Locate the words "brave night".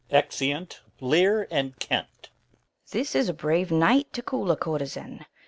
3.35-4.11